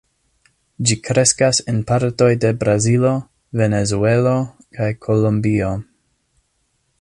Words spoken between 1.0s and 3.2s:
kreskas en partoj de Brazilo,